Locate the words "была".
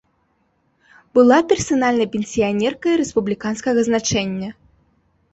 1.17-1.35